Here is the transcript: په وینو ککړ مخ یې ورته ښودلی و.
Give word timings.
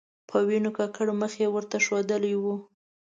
په 0.29 0.37
وینو 0.47 0.71
ککړ 0.77 1.07
مخ 1.21 1.33
یې 1.41 1.47
ورته 1.51 1.77
ښودلی 1.85 2.33
و. 2.41 2.45